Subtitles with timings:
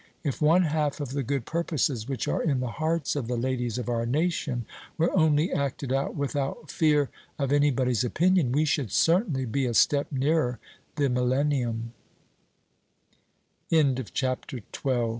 [0.23, 3.77] If one half of the good purposes which are in the hearts of the ladies
[3.77, 4.65] of our nation
[4.97, 9.75] were only acted out without fear of any body's opinion, we should certainly be a
[9.75, 10.57] step nearer
[10.95, 11.93] the millennium.
[13.69, 14.93] CHRISTMAS; OR, THE GOOD FAIRY.
[14.95, 15.09] "O, dear!